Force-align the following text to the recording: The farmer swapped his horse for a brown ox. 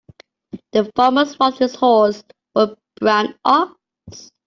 The 0.71 0.91
farmer 0.95 1.25
swapped 1.25 1.59
his 1.59 1.75
horse 1.75 2.23
for 2.55 2.69
a 2.71 2.75
brown 2.99 3.37
ox. 3.45 4.31